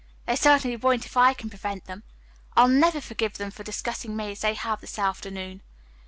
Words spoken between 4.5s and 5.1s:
have this